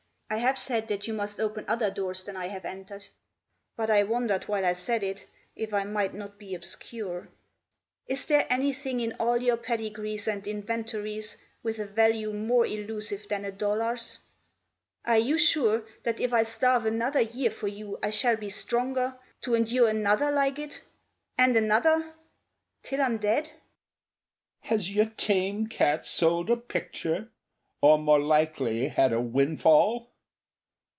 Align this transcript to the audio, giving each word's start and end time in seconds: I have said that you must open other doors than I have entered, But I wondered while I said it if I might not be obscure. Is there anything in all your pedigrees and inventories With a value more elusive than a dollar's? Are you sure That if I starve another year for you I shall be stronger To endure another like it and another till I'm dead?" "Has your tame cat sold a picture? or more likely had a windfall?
I 0.33 0.37
have 0.37 0.57
said 0.57 0.87
that 0.87 1.07
you 1.09 1.13
must 1.13 1.41
open 1.41 1.65
other 1.67 1.91
doors 1.91 2.23
than 2.23 2.37
I 2.37 2.47
have 2.47 2.63
entered, 2.63 3.05
But 3.75 3.89
I 3.89 4.03
wondered 4.03 4.45
while 4.45 4.65
I 4.65 4.71
said 4.71 5.03
it 5.03 5.27
if 5.57 5.73
I 5.73 5.83
might 5.83 6.13
not 6.13 6.39
be 6.39 6.55
obscure. 6.55 7.27
Is 8.07 8.23
there 8.23 8.47
anything 8.49 9.01
in 9.01 9.11
all 9.19 9.35
your 9.35 9.57
pedigrees 9.57 10.29
and 10.29 10.47
inventories 10.47 11.35
With 11.63 11.79
a 11.79 11.85
value 11.85 12.31
more 12.31 12.65
elusive 12.65 13.27
than 13.27 13.43
a 13.43 13.51
dollar's? 13.51 14.19
Are 15.03 15.17
you 15.17 15.37
sure 15.37 15.83
That 16.03 16.21
if 16.21 16.31
I 16.31 16.43
starve 16.43 16.85
another 16.85 17.19
year 17.19 17.51
for 17.51 17.67
you 17.67 17.99
I 18.01 18.09
shall 18.11 18.37
be 18.37 18.49
stronger 18.49 19.19
To 19.41 19.53
endure 19.55 19.89
another 19.89 20.31
like 20.31 20.57
it 20.57 20.81
and 21.37 21.57
another 21.57 22.13
till 22.83 23.01
I'm 23.01 23.17
dead?" 23.17 23.51
"Has 24.61 24.95
your 24.95 25.07
tame 25.17 25.67
cat 25.67 26.05
sold 26.05 26.49
a 26.49 26.55
picture? 26.55 27.27
or 27.81 27.99
more 27.99 28.21
likely 28.21 28.87
had 28.87 29.11
a 29.11 29.19
windfall? 29.19 30.07